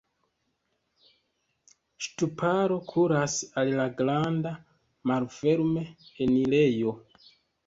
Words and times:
Ŝtuparo 2.05 2.77
kuras 2.93 3.35
al 3.65 3.71
la 3.81 3.87
granda 4.01 4.55
malferme 5.13 5.85
enirejo. 6.27 6.97